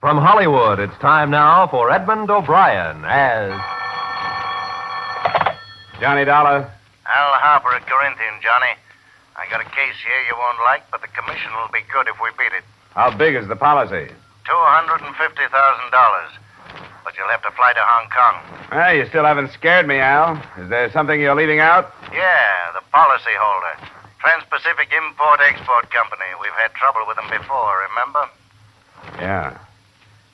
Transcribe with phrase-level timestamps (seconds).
[0.00, 3.50] From Hollywood, it's time now for Edmond O'Brien as.
[5.98, 6.70] Johnny Dollar.
[7.02, 8.78] Al Harper at Corinthian, Johnny.
[9.34, 12.14] I got a case here you won't like, but the commission will be good if
[12.22, 12.62] we beat it.
[12.94, 14.06] How big is the policy?
[14.46, 15.10] $250,000.
[17.02, 18.38] But you'll have to fly to Hong Kong.
[18.70, 20.38] Well, you still haven't scared me, Al.
[20.62, 21.90] Is there something you're leaving out?
[22.14, 23.82] Yeah, the policy holder.
[24.22, 26.30] Trans-Pacific Import-Export Company.
[26.38, 28.30] We've had trouble with them before, remember?
[29.18, 29.58] Yeah.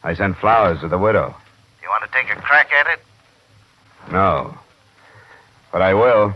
[0.04, 1.34] I sent flowers to the widow.
[1.82, 3.00] You want to take a crack at it?
[4.12, 4.56] No.
[5.72, 6.34] But I will.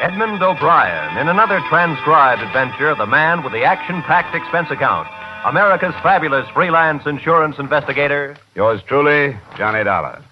[0.00, 5.06] Edmond O'Brien in another transcribed adventure, of The Man with the Action Packed Expense Account.
[5.44, 8.36] America's fabulous freelance insurance investigator.
[8.54, 10.22] Yours truly, Johnny Dollar.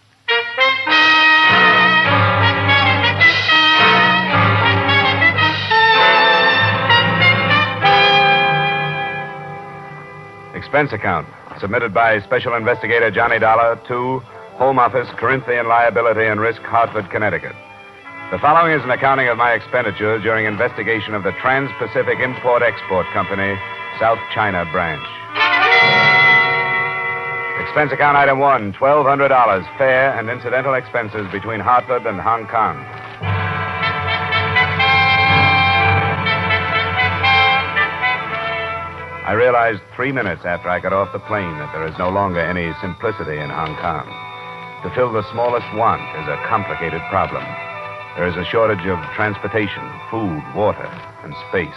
[10.68, 11.26] Expense account
[11.62, 14.20] submitted by Special Investigator Johnny Dollar to
[14.60, 17.56] Home Office, Corinthian Liability and Risk, Hartford, Connecticut.
[18.30, 22.60] The following is an accounting of my expenditures during investigation of the Trans Pacific Import
[22.60, 23.56] Export Company,
[23.98, 25.00] South China branch.
[27.64, 32.76] Expense account item one $1,200, fare and incidental expenses between Hartford and Hong Kong.
[39.28, 42.40] I realized three minutes after I got off the plane that there is no longer
[42.40, 44.08] any simplicity in Hong Kong.
[44.80, 47.44] To fill the smallest want is a complicated problem.
[48.16, 50.88] There is a shortage of transportation, food, water,
[51.20, 51.76] and space.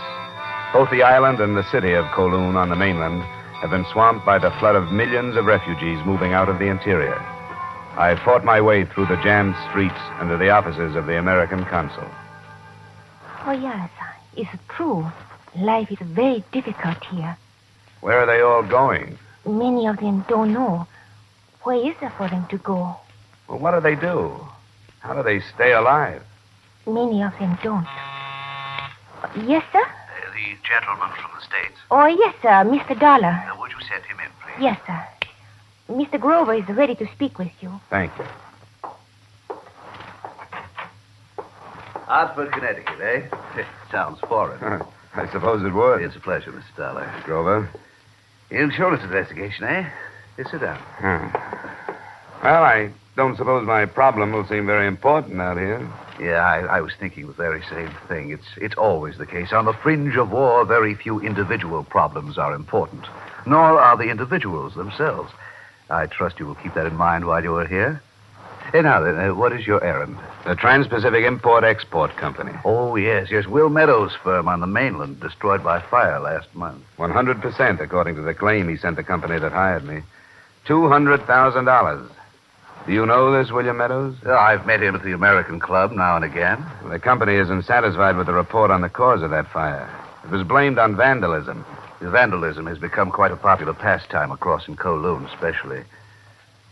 [0.72, 3.20] Both the island and the city of Kowloon on the mainland
[3.60, 7.20] have been swamped by the flood of millions of refugees moving out of the interior.
[8.00, 11.66] I fought my way through the jammed streets and to the offices of the American
[11.66, 12.08] consul.
[13.44, 13.92] Oh, yes.
[14.38, 15.12] Is it true.
[15.56, 17.38] Life is very difficult here.
[18.00, 19.18] Where are they all going?
[19.46, 20.88] Many of them don't know.
[21.64, 22.96] Where is there for them to go?
[23.48, 24.40] Well, what do they do?
[25.00, 26.24] How do they stay alive?
[26.88, 27.86] Many of them don't.
[29.46, 29.84] Yes, sir?
[29.84, 31.78] Uh, the gentleman from the States.
[31.92, 32.64] Oh, yes, sir.
[32.64, 32.98] Mr.
[33.00, 33.44] Dollar.
[33.52, 34.64] Uh, would you send him in, please?
[34.64, 35.08] Yes, sir.
[35.94, 36.20] Mr.
[36.20, 37.80] Grover is ready to speak with you.
[37.90, 38.26] Thank you.
[42.08, 43.64] Hartford, Connecticut, eh?
[43.92, 44.82] Sounds foreign.
[45.14, 46.02] I suppose it would.
[46.02, 46.76] It's a pleasure, Mr.
[46.78, 47.14] Dollar.
[47.26, 47.70] Grover.
[48.50, 49.90] Insurance investigation, eh?
[50.38, 50.78] Yes, sit down.
[50.78, 51.28] Hmm.
[52.44, 55.88] Well, I don't suppose my problem will seem very important out here.
[56.20, 58.32] Yeah, I, I was thinking the very same thing.
[58.32, 59.52] It's it's always the case.
[59.52, 63.06] On the fringe of war, very few individual problems are important,
[63.46, 65.32] nor are the individuals themselves.
[65.90, 68.02] I trust you will keep that in mind while you are here.
[68.72, 70.18] Hey, now then, uh, what is your errand?
[70.46, 72.54] The Trans Pacific Import Export Company.
[72.64, 73.46] Oh, yes, yes.
[73.46, 76.82] Will Meadows' firm on the mainland, destroyed by fire last month.
[76.98, 80.04] 100%, according to the claim he sent the company that hired me.
[80.68, 82.12] $200,000.
[82.88, 84.16] Do you know this, William Meadows?
[84.26, 86.66] Uh, I've met him at the American Club now and again.
[86.90, 89.90] The company isn't satisfied with the report on the cause of that fire.
[90.24, 91.66] It was blamed on vandalism.
[92.00, 95.84] Vandalism has become quite a popular pastime across in Kowloon, especially.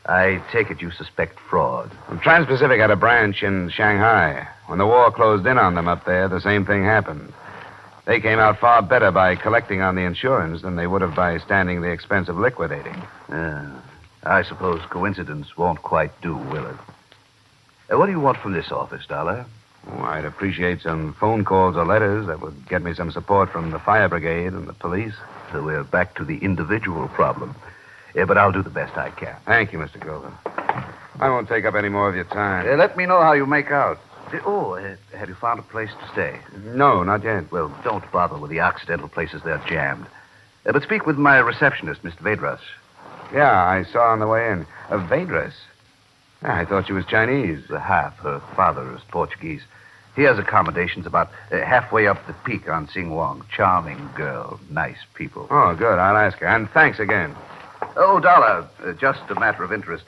[0.10, 1.92] I take it you suspect fraud.
[2.10, 4.48] Well, Trans Pacific had a branch in Shanghai.
[4.66, 7.32] When the war closed in on them up there, the same thing happened.
[8.06, 11.38] They came out far better by collecting on the insurance than they would have by
[11.38, 13.00] standing the expense of liquidating.
[13.30, 13.70] Yeah.
[14.24, 16.76] I suppose coincidence won't quite do, will it?
[17.92, 19.46] Uh, what do you want from this office, Dollar?
[19.92, 23.70] Oh, I'd appreciate some phone calls or letters that would get me some support from
[23.70, 25.14] the fire brigade and the police.
[25.52, 27.56] So we're back to the individual problem.
[28.16, 29.36] Yeah, but I'll do the best I can.
[29.46, 30.00] Thank you, Mr.
[30.00, 30.34] Grover.
[31.20, 32.68] I won't take up any more of your time.
[32.68, 33.98] Uh, let me know how you make out.
[34.34, 36.40] Uh, Oh, uh, have you found a place to stay?
[36.64, 37.52] No, not yet.
[37.52, 40.06] Well, don't bother with the Occidental places they're jammed.
[40.66, 42.20] Uh, but speak with my receptionist, Mr.
[42.20, 42.60] Vedras.
[43.34, 44.66] Yeah, I saw on the way in.
[44.90, 45.54] A Vedras.
[46.44, 47.68] Ah, I thought she was Chinese.
[47.70, 48.16] The half.
[48.20, 49.62] Her father is Portuguese.
[50.16, 53.46] He has accommodations about uh, halfway up the peak on Sing Wong.
[53.56, 54.60] Charming girl.
[54.70, 55.48] Nice people.
[55.50, 56.00] Oh, good.
[56.00, 56.48] I'll ask her.
[56.48, 57.36] And thanks again.
[57.96, 60.06] Oh, Dollar, uh, just a matter of interest.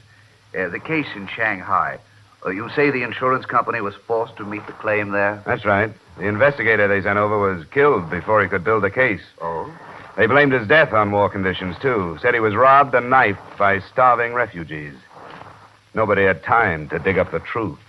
[0.58, 2.00] Uh, the case in Shanghai.
[2.46, 5.42] Uh, you say the insurance company was forced to meet the claim there?
[5.46, 5.92] That's right.
[6.18, 9.22] The investigator they sent over was killed before he could build a case.
[9.42, 9.72] Oh?
[10.18, 12.18] They blamed his death on war conditions, too.
[12.22, 14.94] Said he was robbed and knifed by starving refugees.
[15.94, 17.80] Nobody had time to dig up the truth.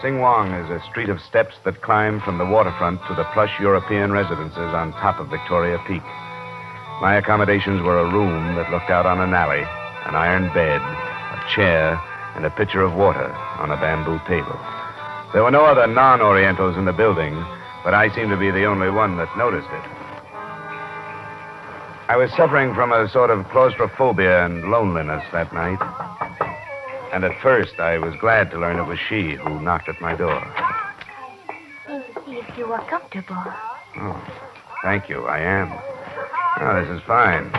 [0.00, 3.58] Sing Wong is a street of steps that climb from the waterfront to the plush
[3.58, 6.02] European residences on top of Victoria Peak.
[7.02, 9.66] My accommodations were a room that looked out on an alley,
[10.06, 12.00] an iron bed, a chair,
[12.36, 13.26] and a pitcher of water
[13.58, 14.56] on a bamboo table.
[15.32, 17.34] There were no other non Orientals in the building,
[17.82, 19.84] but I seemed to be the only one that noticed it.
[22.06, 25.82] I was suffering from a sort of claustrophobia and loneliness that night.
[27.12, 30.14] And at first, I was glad to learn it was she who knocked at my
[30.14, 30.40] door.
[31.86, 33.42] Came to see if you are comfortable.
[33.96, 34.22] Oh,
[34.82, 35.24] thank you.
[35.24, 35.72] I am.
[36.60, 37.50] Oh, this is fine.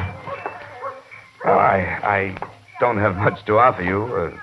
[1.45, 2.37] Oh, I, I
[2.79, 4.03] don't have much to offer you.
[4.03, 4.37] Uh,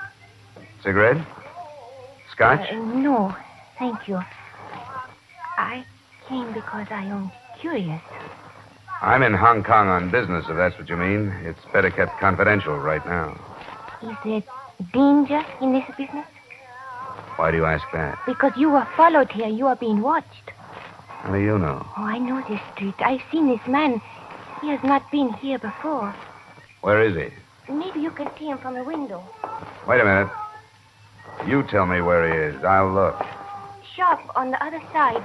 [0.82, 1.25] cigarette?
[2.32, 2.69] Scotch?
[2.70, 3.35] Uh, no,
[3.79, 4.20] thank you.
[5.58, 5.85] I
[6.29, 7.31] came because I am
[7.61, 8.03] curious.
[9.03, 11.29] I'm in Hong Kong on business, if that's what you mean.
[11.44, 13.38] It's better kept confidential right now.
[14.03, 14.43] Is there
[14.93, 16.26] danger in this business?
[17.37, 18.19] Why do you ask that?
[18.26, 19.49] Because you were followed here.
[19.49, 20.50] You are being watched.
[21.08, 21.87] How do you know?
[21.96, 22.94] Oh, I know this street.
[22.99, 24.00] I've seen this man.
[24.61, 26.14] He has not been here before.
[26.81, 27.73] Where is he?
[27.73, 29.23] Maybe you can see him from the window.
[29.87, 30.31] Wait a minute.
[31.46, 32.64] You tell me where he is.
[32.64, 33.19] I'll look.
[33.94, 35.22] Shop on the other side.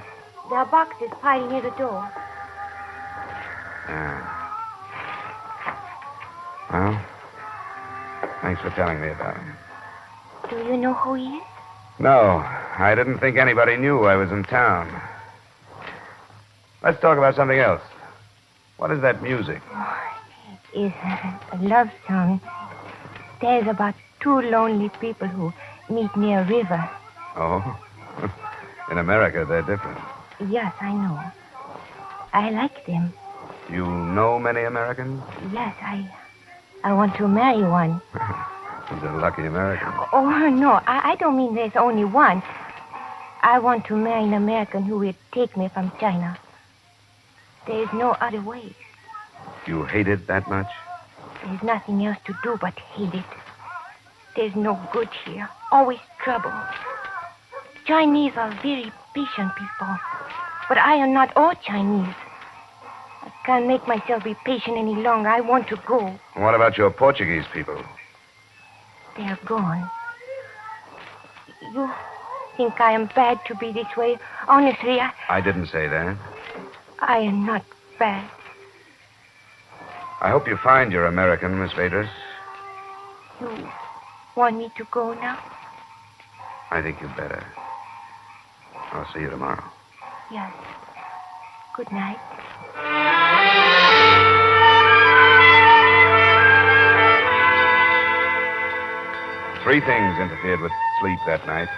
[0.49, 2.11] There are boxes piled near the door.
[3.87, 4.30] Yeah.
[8.41, 9.55] Thanks for telling me about him.
[10.49, 11.43] Do you know who he is?
[11.99, 12.43] No,
[12.77, 14.89] I didn't think anybody knew I was in town.
[16.83, 17.81] Let's talk about something else.
[18.77, 19.61] What is that music?
[19.71, 20.11] Oh,
[20.73, 20.93] it is
[21.51, 22.41] a love song.
[23.39, 25.53] There's about two lonely people who
[25.93, 26.89] meet near a river.
[27.35, 27.79] Oh,
[28.91, 29.99] in America, they're different.
[30.49, 31.19] Yes, I know.
[32.33, 33.13] I like them.
[33.69, 35.21] You know many Americans?
[35.53, 36.09] Yes, I
[36.83, 38.01] I want to marry one.
[38.89, 39.87] He's a lucky American.
[40.11, 42.43] Oh, no, I, I don't mean there's only one.
[43.41, 46.37] I want to marry an American who will take me from China.
[47.67, 48.75] There's no other way.
[49.65, 50.67] You hate it that much?
[51.43, 53.25] There's nothing else to do but hate it.
[54.35, 55.49] There's no good here.
[55.71, 56.53] Always trouble.
[57.85, 59.97] Chinese are very patient people.
[60.67, 62.15] But I am not all Chinese.
[63.43, 65.29] I can't make myself be patient any longer.
[65.29, 66.13] I want to go.
[66.35, 67.77] What about your Portuguese people?
[69.17, 69.89] They're gone.
[71.73, 71.89] You
[72.55, 74.17] think I am bad to be this way?
[74.47, 76.17] Honestly, I, I didn't say that.
[76.99, 77.65] I am not
[77.97, 78.29] bad.
[80.21, 82.09] I hope you find your American, Miss Vadris.
[83.39, 83.49] You
[84.35, 85.39] want me to go now?
[86.69, 87.43] I think you'd better.
[88.93, 89.63] I'll see you tomorrow.
[90.31, 90.53] Yes.
[91.75, 92.19] Good night.
[99.63, 101.69] Three things interfered with sleep that night.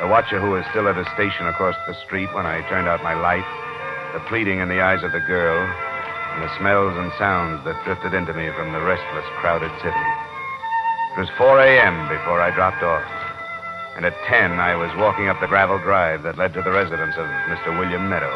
[0.00, 3.06] The watcher who was still at a station across the street when I turned out
[3.06, 3.46] my light,
[4.12, 5.62] the pleading in the eyes of the girl,
[6.34, 10.06] and the smells and sounds that drifted into me from the restless, crowded city.
[11.14, 12.10] It was 4 a.m.
[12.10, 13.06] before I dropped off.
[13.94, 17.14] And at 10, I was walking up the gravel drive that led to the residence
[17.14, 17.78] of Mr.
[17.78, 18.34] William Meadow.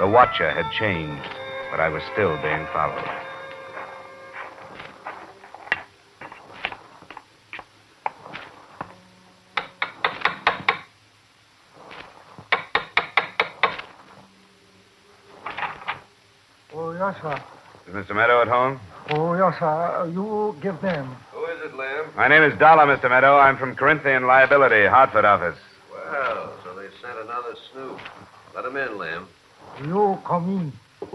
[0.00, 1.30] The watcher had changed,
[1.70, 3.06] but I was still being followed.
[16.72, 17.42] Oh, yes, sir.
[17.88, 18.14] Is Mr.
[18.14, 18.78] Meadow at home?
[19.10, 20.10] Oh, yes, sir.
[20.14, 21.16] You give them.
[21.32, 22.14] Who is it, Lim?
[22.16, 23.08] My name is Dollar, Mr.
[23.08, 23.38] Meadow.
[23.38, 25.58] I'm from Corinthian Liability, Hartford office.
[25.90, 27.98] Well, so they sent another snoop.
[28.54, 29.26] Let him in, Lim.
[29.84, 31.08] You come in.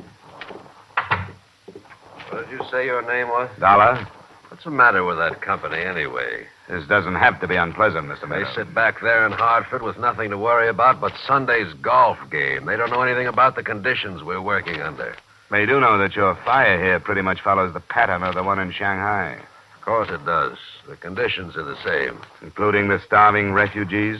[2.29, 3.49] What did you say your name was?
[3.59, 4.07] Dollar?
[4.49, 6.47] What's the matter with that company, anyway?
[6.67, 8.23] This doesn't have to be unpleasant, Mr.
[8.27, 8.35] Meadow.
[8.35, 8.55] They Meadow.
[8.55, 12.65] sit back there in Hartford with nothing to worry about but Sunday's golf game.
[12.65, 15.15] They don't know anything about the conditions we're working under.
[15.51, 18.59] They do know that your fire here pretty much follows the pattern of the one
[18.59, 19.37] in Shanghai,
[19.75, 20.57] Of course it does.
[20.89, 22.19] The conditions are the same.
[22.41, 24.19] including the starving refugees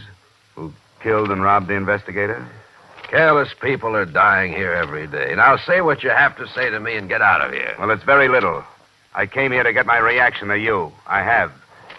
[0.56, 2.46] who killed and robbed the investigator.
[3.10, 5.34] Careless people are dying here every day.
[5.36, 7.76] Now say what you have to say to me and get out of here.
[7.80, 8.64] Well, it's very little.
[9.14, 10.92] I came here to get my reaction to you.
[11.08, 11.52] I have.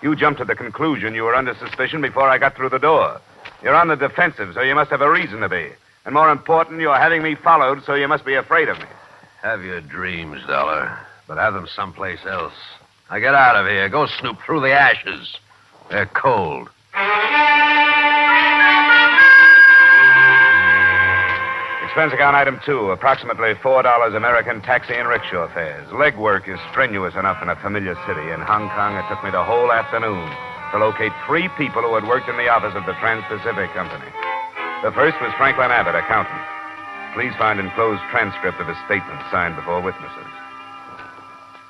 [0.02, 3.20] You jumped to the conclusion you were under suspicion before I got through the door.
[3.62, 5.70] You're on the defensive, so you must have a reason to be.
[6.04, 8.84] And more important, you're having me followed, so you must be afraid of me.
[9.46, 10.98] Have your dreams, Dollar,
[11.28, 12.58] but have them someplace else.
[13.08, 13.88] Now get out of here.
[13.88, 15.38] Go snoop through the ashes.
[15.88, 16.66] They're cold.
[21.86, 25.86] Expense account item two, approximately $4 American taxi and rickshaw fares.
[25.94, 28.26] Legwork is strenuous enough in a familiar city.
[28.34, 30.26] In Hong Kong, it took me the whole afternoon
[30.72, 34.10] to locate three people who had worked in the office of the Trans Pacific Company.
[34.82, 36.55] The first was Franklin Abbott, accountant.
[37.16, 40.26] Please find enclosed transcript of his statement signed before witnesses.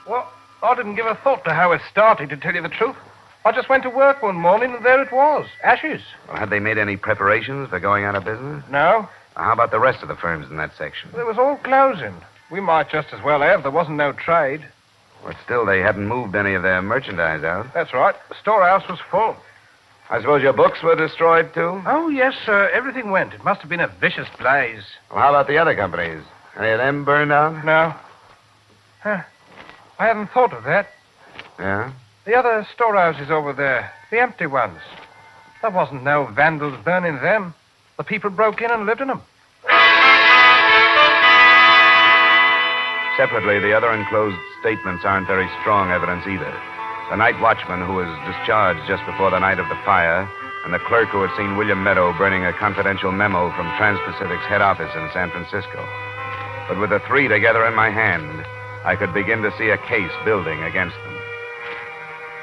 [0.04, 0.28] Well,
[0.60, 2.96] I didn't give a thought to how it started, to tell you the truth.
[3.44, 5.46] I just went to work one morning and there it was.
[5.62, 6.00] Ashes.
[6.26, 8.64] Well, had they made any preparations for going out of business?
[8.68, 11.10] No, How about the rest of the firms in that section?
[11.14, 12.14] they was all closing.
[12.50, 13.62] We might just as well have.
[13.62, 14.66] There wasn't no trade.
[15.24, 17.72] But still, they hadn't moved any of their merchandise out.
[17.72, 18.16] That's right.
[18.28, 19.36] The storehouse was full.
[20.08, 21.82] I suppose your books were destroyed, too?
[21.84, 22.70] Oh, yes, sir.
[22.72, 23.34] Everything went.
[23.34, 24.84] It must have been a vicious blaze.
[25.10, 26.22] Well, how about the other companies?
[26.56, 27.64] Any of them burned out?
[27.64, 27.92] No.
[29.02, 29.22] Huh.
[29.98, 30.88] I hadn't thought of that.
[31.58, 31.92] Yeah?
[32.24, 34.78] The other storehouses over there, the empty ones.
[35.62, 37.54] There wasn't no vandals burning them.
[37.96, 39.22] The people broke in and lived in them.
[43.16, 46.75] Separately, the other enclosed statements aren't very strong evidence either.
[47.10, 50.28] The night watchman who was discharged just before the night of the fire,
[50.64, 54.44] and the clerk who had seen William Meadow burning a confidential memo from Trans Pacific's
[54.46, 55.86] head office in San Francisco.
[56.66, 58.44] But with the three together in my hand,
[58.84, 61.16] I could begin to see a case building against them.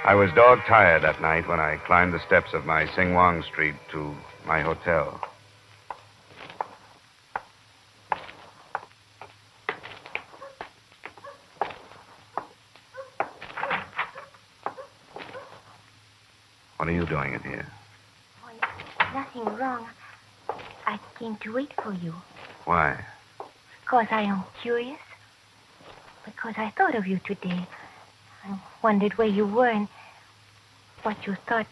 [0.06, 3.44] I was dog tired that night when I climbed the steps of my Sing Wong
[3.44, 4.16] Street to
[4.48, 5.20] my hotel.
[16.84, 17.66] What are you doing in here?
[19.14, 19.88] Nothing wrong.
[20.86, 22.14] I came to wait for you.
[22.66, 23.06] Why?
[23.80, 25.00] Because I am curious.
[26.26, 27.66] Because I thought of you today.
[28.44, 29.88] I wondered where you were and
[31.04, 31.68] what you thought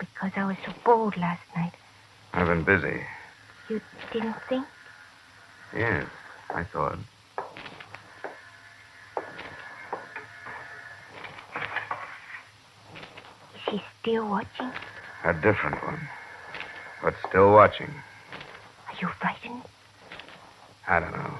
[0.00, 1.74] because I was so bold last night.
[2.34, 3.04] I've been busy.
[3.68, 3.80] You
[4.12, 4.66] didn't think?
[5.76, 6.08] Yes,
[6.52, 6.98] I thought.
[13.54, 14.70] Is he still watching?
[15.24, 15.98] A different one.
[17.02, 17.92] But still watching.
[18.88, 19.62] Are you frightened?
[20.86, 21.34] I don't know.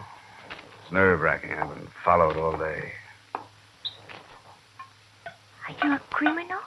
[0.82, 1.52] It's nerve wracking.
[1.52, 2.90] I've been followed all day.
[5.68, 6.58] Are you a criminal?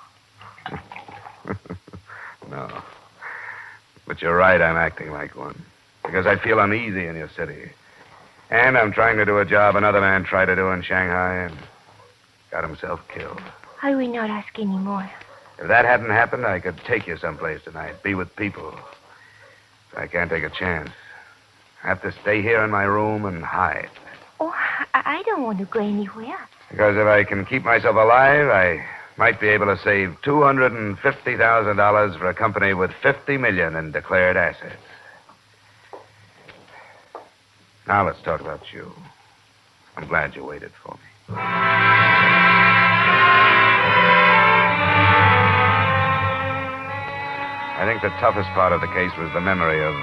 [2.49, 2.81] no.
[4.07, 5.61] But you're right, I'm acting like one.
[6.05, 7.71] Because I feel uneasy in your city.
[8.49, 11.57] And I'm trying to do a job another man tried to do in Shanghai and
[12.51, 13.41] got himself killed.
[13.81, 15.11] I will not ask any more.
[15.61, 18.73] If that hadn't happened, I could take you someplace tonight, be with people.
[19.97, 20.89] I can't take a chance.
[21.83, 23.89] I have to stay here in my room and hide.
[24.39, 26.47] Oh, I, I don't want to go anywhere.
[26.71, 28.85] Because if I can keep myself alive, I
[29.17, 34.75] might be able to save $250,000 for a company with 50 million in declared assets.
[37.85, 38.91] Now let's talk about you.
[39.97, 41.39] I'm glad you waited for me.
[47.79, 49.95] I think the toughest part of the case was the memory of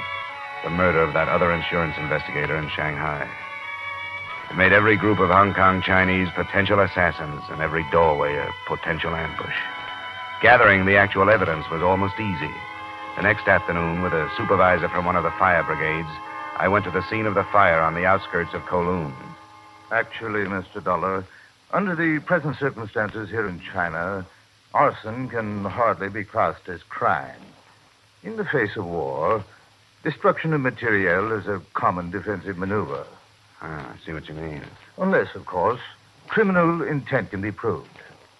[0.64, 3.28] the murder of that other insurance investigator in Shanghai.
[4.48, 9.14] It made every group of Hong Kong Chinese potential assassins and every doorway a potential
[9.14, 9.54] ambush.
[10.40, 12.54] Gathering the actual evidence was almost easy.
[13.16, 16.08] The next afternoon, with a supervisor from one of the fire brigades,
[16.56, 19.12] I went to the scene of the fire on the outskirts of Kowloon.
[19.90, 20.82] Actually, Mr.
[20.82, 21.26] Dollar,
[21.74, 24.24] under the present circumstances here in China,
[24.72, 27.36] arson can hardly be classed as crime.
[28.26, 29.44] In the face of war,
[30.02, 33.06] destruction of materiel is a common defensive maneuver.
[33.62, 34.64] Ah, I see what you mean.
[34.98, 35.78] Unless, of course,
[36.26, 37.86] criminal intent can be proved.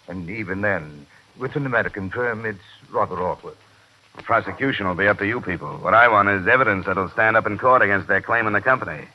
[0.08, 1.06] And even then,
[1.38, 2.58] with an American firm, it's
[2.90, 3.54] rather awkward.
[4.16, 5.76] The prosecution will be up to you people.
[5.76, 8.60] What I want is evidence that'll stand up in court against their claim in the
[8.60, 9.06] company.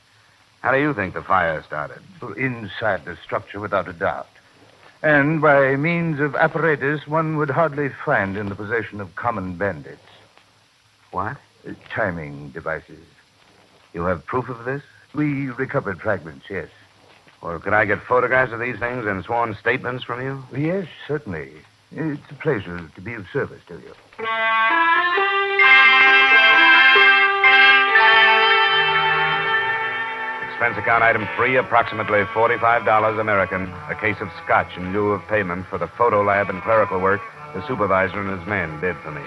[0.62, 2.00] How do you think the fire started?
[2.38, 4.30] Inside the structure, without a doubt.
[5.04, 10.00] And by means of apparatus one would hardly find in the possession of common bandits.
[11.12, 11.38] What?
[11.68, 13.06] Uh, timing devices.
[13.94, 14.82] You have proof of this?
[15.14, 16.70] We recovered fragments, yes.
[17.42, 20.44] Or could I get photographs of these things and sworn statements from you?
[20.56, 21.52] Yes, certainly.
[21.92, 23.94] It's a pleasure to be of service to you.
[30.48, 33.64] Expense account item three, approximately $45 American.
[33.90, 37.22] A case of scotch in lieu of payment for the photo lab and clerical work
[37.54, 39.24] the supervisor and his men did for me.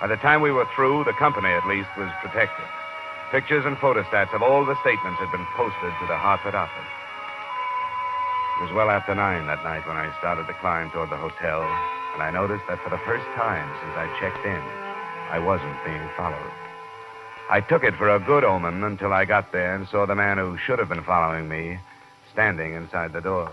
[0.00, 2.64] By the time we were through, the company at least was protected.
[3.30, 6.90] Pictures and photostats of all the statements had been posted to the Hartford office.
[8.58, 11.60] It was well after nine that night when I started to climb toward the hotel,
[12.14, 14.62] and I noticed that for the first time since I checked in,
[15.28, 16.52] I wasn't being followed.
[17.50, 20.38] I took it for a good omen until I got there and saw the man
[20.38, 21.78] who should have been following me
[22.32, 23.52] standing inside the door.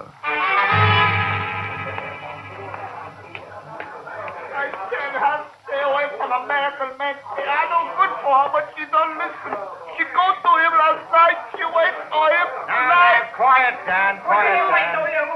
[6.97, 7.45] American men.
[7.45, 9.53] I know good for her, but she don't listen.
[9.97, 11.37] She go to him last night.
[11.53, 13.29] She wait for him Now, tonight.
[13.37, 14.57] quiet down, quiet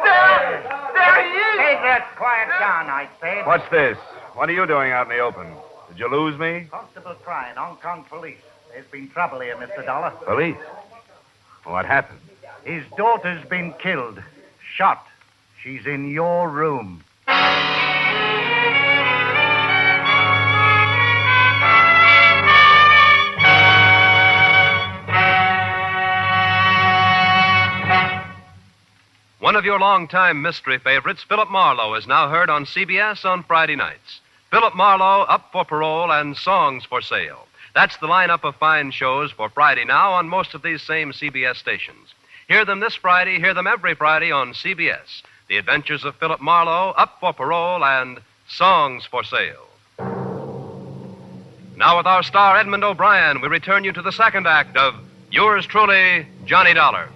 [0.03, 0.63] There,
[0.93, 1.57] there he is.
[1.61, 3.41] Hey, that quiet down, I say.
[3.45, 3.97] What's this?
[4.33, 5.47] what are you doing out in the open?
[5.89, 6.67] Did you lose me?
[6.71, 8.37] Constable Crine, Hong Kong police.
[8.73, 9.85] There's been trouble here, Mr.
[9.85, 10.11] Dollar.
[10.25, 10.55] Police.
[11.63, 12.19] What happened?
[12.63, 14.21] His daughter's been killed.
[14.75, 15.05] Shot.
[15.61, 17.03] She's in your room.
[29.41, 33.75] One of your longtime mystery favorites, Philip Marlowe, is now heard on CBS on Friday
[33.75, 34.19] nights.
[34.51, 37.47] Philip Marlowe, Up for Parole, and Songs for Sale.
[37.73, 41.55] That's the lineup of fine shows for Friday now on most of these same CBS
[41.55, 42.13] stations.
[42.47, 45.23] Hear them this Friday, hear them every Friday on CBS.
[45.49, 49.67] The Adventures of Philip Marlowe, Up for Parole, and Songs for Sale.
[51.75, 54.93] Now, with our star Edmond O'Brien, we return you to the second act of
[55.31, 57.09] Yours Truly, Johnny Dollar.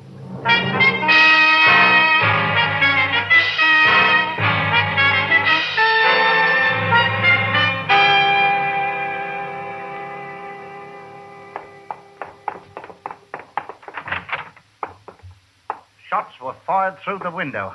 [16.86, 17.74] Fired through the window.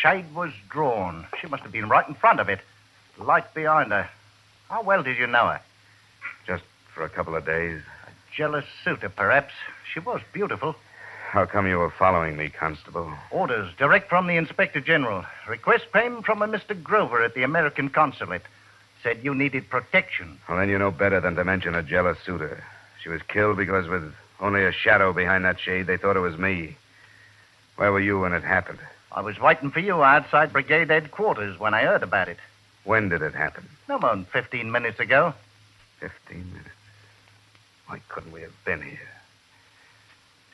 [0.00, 1.26] Shade was drawn.
[1.40, 2.58] She must have been right in front of it.
[3.18, 4.08] Light behind her.
[4.68, 5.60] How well did you know her?
[6.44, 7.80] Just for a couple of days.
[8.06, 9.52] A jealous suitor, perhaps.
[9.92, 10.74] She was beautiful.
[11.30, 13.12] How come you were following me, Constable?
[13.30, 15.24] Orders direct from the Inspector General.
[15.48, 16.80] Request came from a Mr.
[16.82, 18.42] Grover at the American consulate.
[19.04, 20.38] Said you needed protection.
[20.48, 22.64] Well, then you know better than to mention a jealous suitor.
[23.02, 26.36] She was killed because with only a shadow behind that shade, they thought it was
[26.36, 26.76] me.
[27.82, 28.78] Where were you when it happened?
[29.10, 32.36] I was waiting for you outside brigade headquarters when I heard about it.
[32.84, 33.68] When did it happen?
[33.88, 35.34] No more than 15 minutes ago.
[35.98, 36.76] Fifteen minutes.
[37.88, 39.10] Why couldn't we have been here?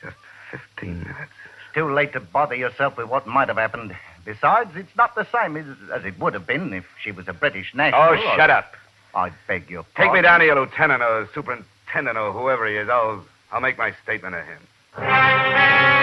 [0.01, 0.15] Just
[0.49, 1.31] fifteen minutes.
[1.45, 3.95] It's too late to bother yourself with what might have happened.
[4.25, 7.33] Besides, it's not the same as, as it would have been if she was a
[7.33, 8.01] British national.
[8.01, 8.73] Oh, or- shut up.
[9.13, 10.13] I beg your pardon.
[10.15, 12.89] Take me down to your lieutenant or superintendent or whoever he is.
[12.89, 15.98] I'll I'll make my statement of him.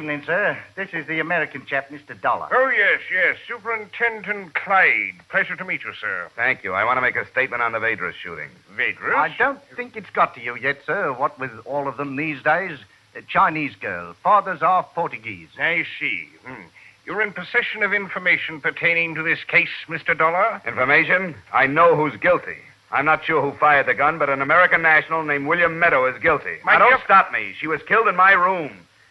[0.00, 0.56] Evening, sir.
[0.76, 2.18] This is the American chap, Mr.
[2.18, 2.48] Dollar.
[2.50, 3.36] Oh, yes, yes.
[3.46, 5.12] Superintendent Clyde.
[5.28, 6.28] Pleasure to meet you, sir.
[6.34, 6.72] Thank you.
[6.72, 8.48] I want to make a statement on the Vadris shooting.
[8.74, 9.14] Vadris?
[9.14, 11.12] I don't think it's got to you yet, sir.
[11.12, 12.78] What with all of them these days?
[13.14, 14.14] A Chinese girl.
[14.22, 15.48] Fathers are Portuguese.
[15.58, 16.28] I see.
[16.46, 16.62] Hmm.
[17.04, 20.16] You're in possession of information pertaining to this case, Mr.
[20.16, 20.62] Dollar?
[20.66, 21.34] Information?
[21.52, 22.56] I know who's guilty.
[22.92, 26.20] I'm not sure who fired the gun, but an American national named William Meadow is
[26.22, 26.56] guilty.
[26.64, 27.54] My now, don't dear- stop me.
[27.60, 28.70] She was killed in my room.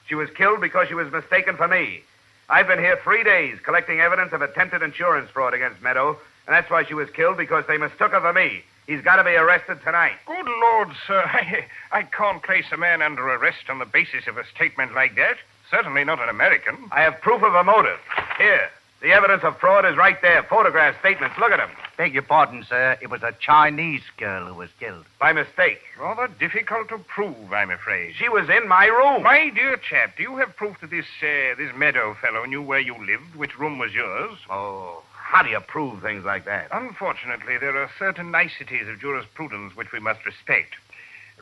[0.10, 2.02] She was killed because she was mistaken for me.
[2.50, 6.18] I've been here three days collecting evidence of attempted insurance fraud against Meadow,
[6.48, 8.64] and that's why she was killed because they mistook her for me.
[8.88, 10.14] He's got to be arrested tonight.
[10.26, 11.22] Good Lord, sir.
[11.26, 15.14] I, I can't place a man under arrest on the basis of a statement like
[15.16, 15.38] that.
[15.70, 16.76] Certainly not an American.
[16.92, 18.00] I have proof of a motive.
[18.40, 18.68] Here.
[19.04, 20.42] The evidence of fraud is right there.
[20.42, 21.38] Photographs, statements.
[21.38, 21.70] Look at them.
[22.00, 22.98] Beg your pardon, sir.
[23.02, 25.04] It was a Chinese girl who was killed.
[25.20, 25.82] By mistake.
[26.00, 28.16] Rather difficult to prove, I'm afraid.
[28.16, 29.24] She was in my room.
[29.24, 32.80] My dear chap, do you have proof that this uh, this Meadow fellow knew where
[32.80, 34.38] you lived, which room was yours?
[34.50, 36.70] Oh, how do you prove things like that?
[36.72, 40.76] Unfortunately, there are certain niceties of jurisprudence which we must respect.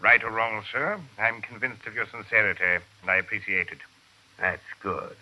[0.01, 3.81] Right or wrong, sir, I'm convinced of your sincerity, and I appreciate it.
[4.39, 5.17] That's good.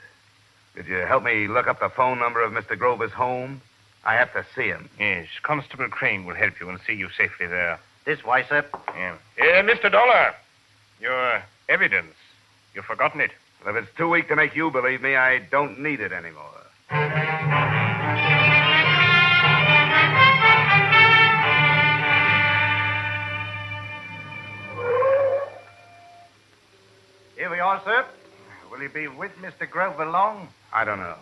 [0.75, 2.79] Could you help me look up the phone number of Mr.
[2.79, 3.59] Grover's home?
[4.05, 4.89] I have to see him.
[4.99, 7.79] Yes, Constable Crane will help you and see you safely there.
[8.05, 8.63] This way, sir.
[8.95, 9.15] Yeah.
[9.39, 9.91] Uh, Mr.
[9.91, 10.35] Dollar,
[11.01, 12.13] your evidence.
[12.75, 13.31] You've forgotten it.
[13.65, 16.51] Well, if it's too weak to make you believe me, I don't need it anymore.
[27.35, 28.05] Here we are, sir.
[28.71, 29.67] Will you be with Mr.
[29.69, 30.49] Grover long?
[30.71, 31.15] I don't know.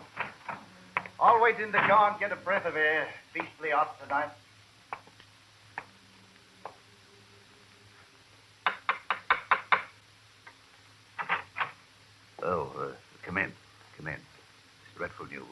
[1.20, 3.08] I'll wait in the car and get a breath of air.
[3.32, 4.30] Beastly hot tonight.
[12.42, 13.52] Oh, uh, come in.
[13.96, 14.14] Come in.
[14.14, 15.44] It's dreadful news.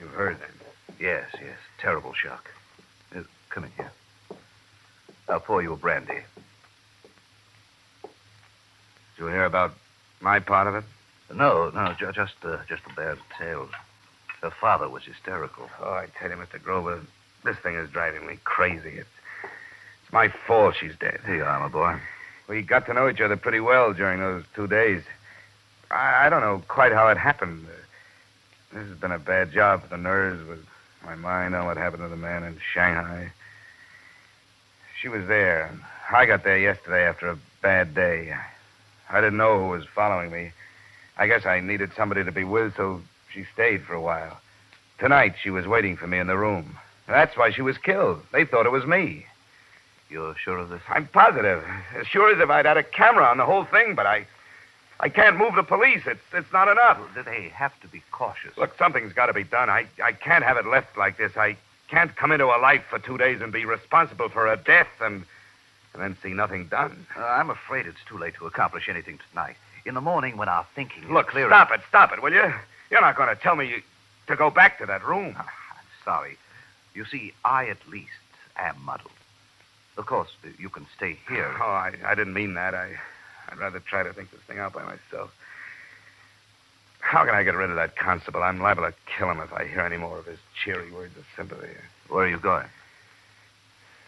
[0.00, 0.96] You've heard then.
[0.98, 1.58] Yes, yes.
[1.78, 2.50] Terrible shock.
[3.14, 3.92] Uh, come in here.
[5.28, 6.20] I'll pour you a brandy.
[8.02, 8.10] Did
[9.18, 9.74] you hear about
[10.20, 10.84] my part of it?
[11.34, 13.70] No, no, ju- just uh, just the bad tales.
[14.42, 15.68] Her father was hysterical.
[15.80, 16.62] Oh, I tell you, Mr.
[16.62, 17.00] Grover,
[17.44, 18.98] this thing is driving me crazy.
[18.98, 19.08] It's,
[20.02, 21.20] it's my fault she's dead.
[21.24, 21.98] Here you are, my boy.
[22.48, 25.02] We got to know each other pretty well during those two days.
[25.90, 27.66] I, I don't know quite how it happened.
[27.66, 30.64] Uh, this has been a bad job for the nerves with
[31.04, 33.30] my mind on what happened to the man in Shanghai.
[35.00, 35.70] She was there.
[36.10, 38.34] I got there yesterday after a bad day.
[39.10, 40.52] I didn't know who was following me.
[41.22, 43.00] I guess I needed somebody to be with, so
[43.32, 44.40] she stayed for a while.
[44.98, 46.76] Tonight, she was waiting for me in the room.
[47.06, 48.20] That's why she was killed.
[48.32, 49.26] They thought it was me.
[50.10, 50.82] You're sure of this?
[50.88, 51.62] I'm positive.
[51.94, 54.26] As sure as if I'd had a camera on the whole thing, but I.
[54.98, 56.02] I can't move the police.
[56.06, 56.98] It's it's not enough.
[57.24, 58.56] They have to be cautious.
[58.56, 59.68] Look, something's got to be done.
[59.70, 61.36] I, I can't have it left like this.
[61.36, 61.56] I
[61.88, 65.24] can't come into a life for two days and be responsible for a death and,
[65.92, 67.06] and then see nothing done.
[67.16, 69.56] Uh, I'm afraid it's too late to accomplish anything tonight.
[69.84, 71.48] In the morning, when our thinking Look, is clearer...
[71.48, 72.52] stop it, stop it, will you?
[72.90, 73.82] You're not going to tell me you,
[74.28, 75.34] to go back to that room.
[75.36, 75.46] I'm
[76.04, 76.36] sorry.
[76.94, 78.10] You see, I at least
[78.56, 79.10] am muddled.
[79.96, 81.54] Of course, you can stay here.
[81.60, 82.74] Oh, I, I didn't mean that.
[82.74, 82.92] I,
[83.48, 85.34] I'd rather try to think this thing out by myself.
[87.00, 88.42] How can I get rid of that constable?
[88.42, 91.24] I'm liable to kill him if I hear any more of his cheery words of
[91.36, 91.72] sympathy.
[92.08, 92.68] Where are you going?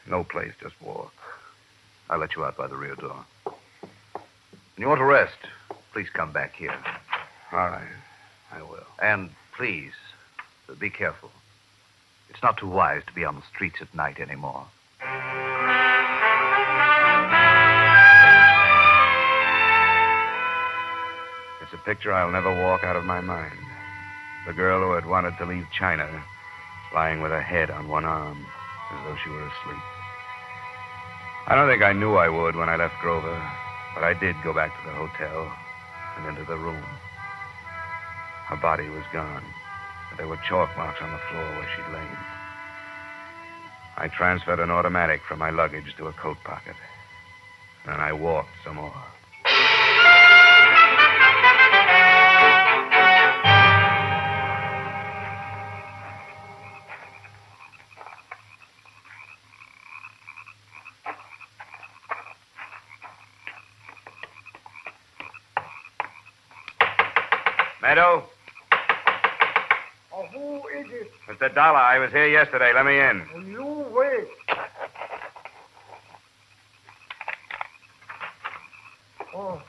[0.06, 1.12] No place, just walk.
[2.08, 3.24] I'll let you out by the rear door.
[4.74, 5.36] When you want to rest,
[5.92, 6.74] please come back here.
[7.52, 7.86] All right,
[8.50, 8.82] I will.
[9.00, 9.92] And please,
[10.68, 11.30] uh, be careful.
[12.28, 14.66] It's not too wise to be on the streets at night anymore.
[21.62, 23.56] It's a picture I'll never walk out of my mind.
[24.48, 26.24] The girl who had wanted to leave China,
[26.92, 28.44] lying with her head on one arm,
[28.92, 29.82] as though she were asleep.
[31.46, 33.40] I don't think I knew I would when I left Grover,
[33.94, 35.50] but I did go back to the hotel
[36.16, 36.82] and into the room.
[38.48, 39.44] Her body was gone,
[40.10, 42.16] but there were chalk marks on the floor where she'd lain.
[43.96, 46.74] I transferred an automatic from my luggage to a coat pocket.
[47.86, 49.04] And I walked some more.
[71.28, 71.54] Mr.
[71.54, 72.72] Dollar, I was here yesterday.
[72.74, 73.50] Let me in.
[73.50, 74.28] You wait.
[79.34, 79.60] Oh, uh,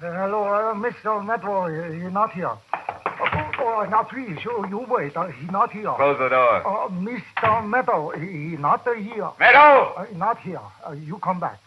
[0.00, 1.24] hello, uh, Mr.
[1.24, 1.66] Metro.
[1.66, 2.52] He, he not here.
[2.74, 5.16] Oh, oh, now please, you, you wait.
[5.16, 5.92] Uh, he not here.
[5.96, 6.66] Close the door.
[6.66, 7.68] Uh, Mr.
[7.68, 9.30] Meadow, he, he not uh, here.
[9.40, 9.94] Meadow!
[9.96, 10.60] Uh, not here.
[10.86, 11.58] Uh, you come back.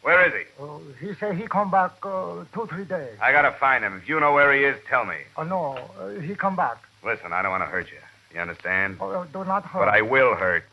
[0.00, 0.62] Where is he?
[0.62, 3.16] Uh, he say he come back uh, two, three days.
[3.20, 3.98] I gotta find him.
[4.02, 5.16] If you know where he is, tell me.
[5.36, 6.78] Uh, no, uh, he come back.
[7.04, 7.98] Listen, I don't want to hurt you.
[8.32, 8.98] You understand?
[9.00, 9.80] Uh, do not hurt.
[9.80, 10.64] But I will hurt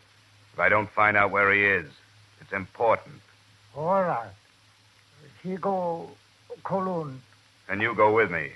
[0.53, 1.89] if I don't find out where he is.
[2.41, 3.15] It's important.
[3.75, 4.29] All right.
[5.41, 6.09] He go
[6.63, 7.17] Kowloon.
[7.69, 8.51] And you go with me.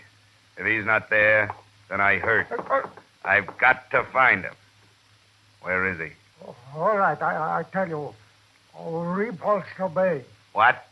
[0.58, 1.50] If he's not there,
[1.90, 2.48] then I hurt.
[2.52, 2.90] Uh, uh,
[3.24, 4.54] I've got to find him.
[5.62, 6.10] Where is he?
[6.76, 8.14] all right, I, I tell you.
[8.78, 10.24] Oh, Repulse Bay.
[10.54, 10.86] What?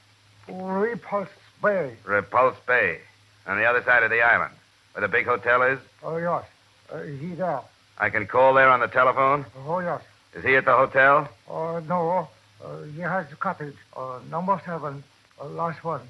[0.50, 1.30] Repulse
[1.64, 1.96] Bay.
[2.06, 3.00] Repulse Bay.
[3.46, 4.54] On the other side of the island.
[4.94, 5.80] Where the big hotel is?
[6.04, 6.44] Oh, yes.
[6.92, 7.62] Uh, he there.
[8.00, 9.46] I can call there on the telephone.
[9.66, 10.02] Oh, yes.
[10.36, 11.30] Is he at the hotel?
[11.50, 12.28] Uh, no.
[12.64, 13.76] Uh, he has a cottage.
[13.96, 15.04] Uh, number seven.
[15.42, 16.02] Uh, last one.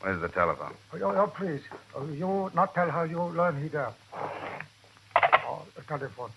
[0.00, 0.74] Where's the telephone?
[0.94, 1.60] Oh, oh, please.
[1.96, 3.92] Uh, you not tell her you learn he there.
[5.14, 6.30] Oh, the telephone.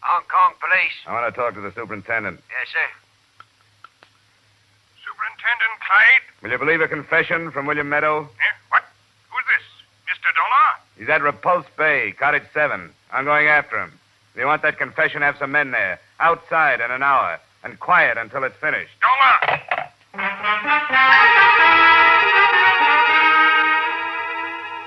[0.00, 0.96] Hong Kong police.
[1.06, 2.40] I want to talk to the superintendent.
[2.48, 2.88] Yes, sir.
[5.04, 6.27] Superintendent Clyde?
[6.42, 8.22] Will you believe a confession from William Meadow?
[8.22, 8.82] Eh, what?
[9.30, 9.64] Who's this?
[10.06, 10.30] Mr.
[10.36, 10.78] Dollar?
[10.96, 12.90] He's at Repulse Bay, Cottage 7.
[13.12, 13.92] I'm going after him.
[14.34, 15.98] If you want that confession, have some men there.
[16.20, 17.40] Outside in an hour.
[17.64, 18.92] And quiet until it's finished.
[19.00, 19.58] Dollar!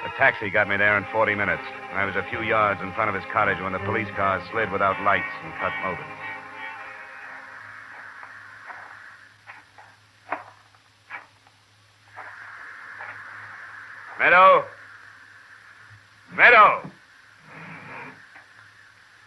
[0.06, 1.64] A taxi got me there in 40 minutes.
[1.92, 4.72] I was a few yards in front of his cottage when the police car slid
[4.72, 6.06] without lights and cut motors.
[14.22, 14.64] Meadow?
[16.38, 16.82] Meadow!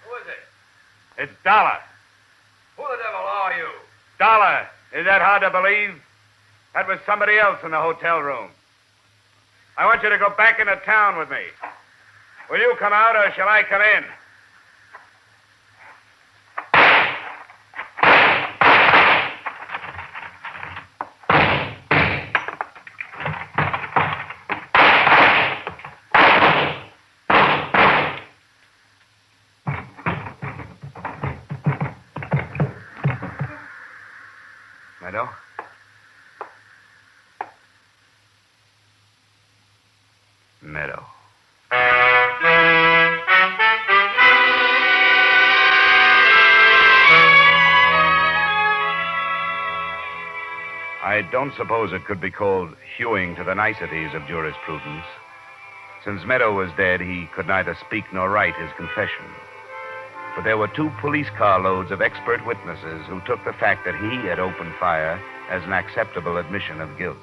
[0.05, 1.23] Who is it?
[1.23, 1.79] It's Dollar.
[2.77, 3.67] Who the devil are you?
[4.21, 4.69] Dollar.
[4.95, 6.01] Is that hard to believe?
[6.75, 8.51] That was somebody else in the hotel room.
[9.77, 11.43] I want you to go back into town with me.
[12.49, 14.05] Will you come out or shall I come in?
[51.35, 55.05] Don't suppose it could be called hewing to the niceties of jurisprudence.
[56.05, 59.27] Since Meadow was dead, he could neither speak nor write his confession.
[60.37, 63.97] But there were two police car loads of expert witnesses who took the fact that
[63.97, 65.21] he had opened fire
[65.51, 67.19] as an acceptable admission of guilt.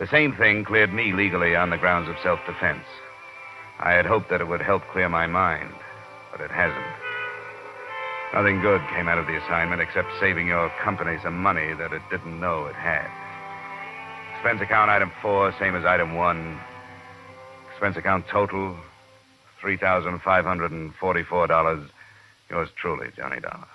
[0.00, 2.86] The same thing cleared me legally on the grounds of self defense.
[3.78, 5.70] I had hoped that it would help clear my mind,
[6.32, 6.99] but it hasn't.
[8.32, 12.02] Nothing good came out of the assignment except saving your company some money that it
[12.10, 13.08] didn't know it had.
[14.34, 16.60] Expense account item four, same as item one.
[17.72, 18.76] Expense account total,
[19.62, 21.88] $3,544.
[22.50, 23.66] Yours truly, Johnny Dollar.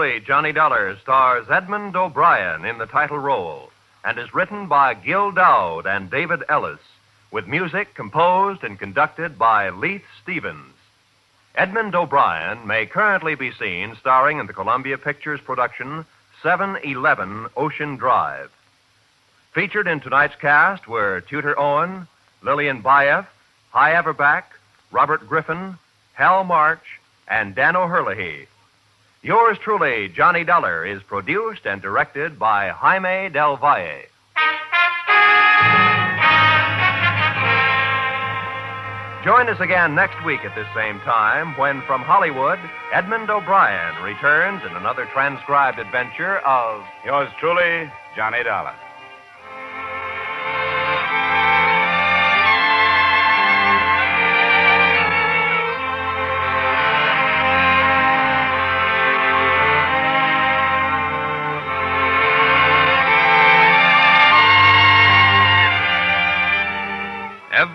[0.00, 3.68] Truly, Johnny Dollar, stars Edmond O'Brien in the title role
[4.02, 6.80] and is written by Gil Doud and David Ellis,
[7.30, 10.72] with music composed and conducted by Leith Stevens.
[11.54, 16.06] Edmond O'Brien may currently be seen starring in the Columbia Pictures production
[16.42, 18.50] 711 Ocean Drive.
[19.52, 22.08] Featured in tonight's cast were Tudor Owen,
[22.40, 23.26] Lillian Buyeff,
[23.68, 24.44] Hy Averback,
[24.92, 25.76] Robert Griffin,
[26.14, 28.46] Hal March, and Dan O'Herlihy.
[29.22, 34.04] Yours truly, Johnny Dollar, is produced and directed by Jaime Del Valle.
[39.22, 42.58] Join us again next week at this same time when, from Hollywood,
[42.94, 48.74] Edmond O'Brien returns in another transcribed adventure of Yours truly, Johnny Dollar.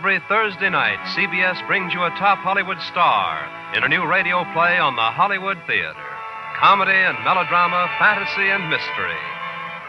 [0.06, 3.42] Every Thursday night, CBS brings you a top Hollywood star
[3.74, 6.06] in a new radio play on the Hollywood Theater.
[6.62, 9.18] Comedy and melodrama, fantasy and mystery.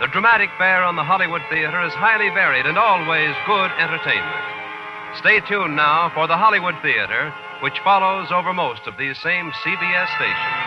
[0.00, 5.20] The dramatic fare on the Hollywood Theater is highly varied and always good entertainment.
[5.20, 7.28] Stay tuned now for the Hollywood Theater,
[7.60, 10.65] which follows over most of these same CBS stations.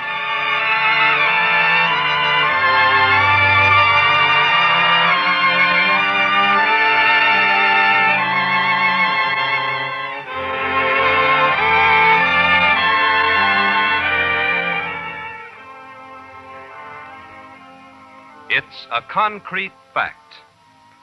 [18.92, 20.36] A concrete fact.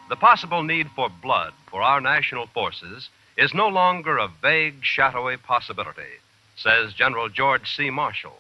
[0.08, 5.36] The possible need for blood for our national forces is no longer a vague, shadowy
[5.36, 6.20] possibility,
[6.56, 7.90] says General George C.
[7.90, 8.38] Marshall.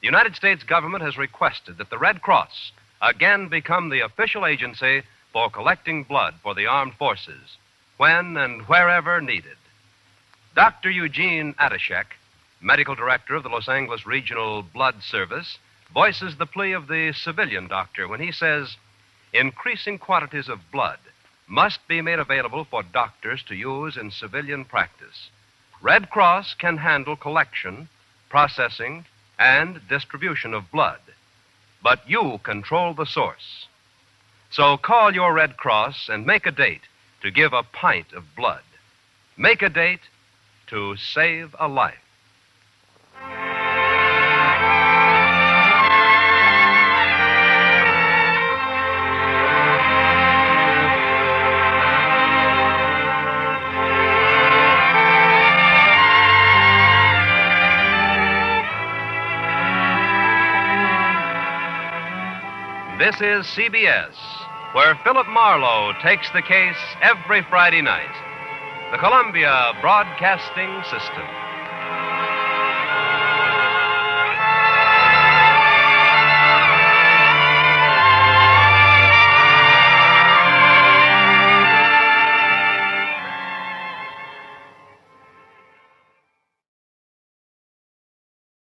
[0.00, 2.72] The United States government has requested that the Red Cross
[3.02, 7.56] again become the official agency for collecting blood for the armed forces
[7.96, 9.56] when and wherever needed.
[10.54, 10.90] Dr.
[10.90, 12.06] Eugene Adashek,
[12.60, 15.58] medical director of the Los Angeles Regional Blood Service,
[15.92, 18.76] voices the plea of the civilian doctor when he says
[19.32, 20.98] increasing quantities of blood
[21.46, 25.30] must be made available for doctors to use in civilian practice.
[25.80, 27.88] Red Cross can handle collection,
[28.28, 29.04] processing,
[29.38, 31.00] and distribution of blood,
[31.82, 33.66] but you control the source.
[34.50, 36.82] So call your Red Cross and make a date
[37.22, 38.62] to give a pint of blood.
[39.36, 40.00] Make a date
[40.68, 42.07] to save a life.
[63.08, 64.12] This is CBS,
[64.74, 68.12] where Philip Marlowe takes the case every Friday night.
[68.92, 71.47] The Columbia Broadcasting System.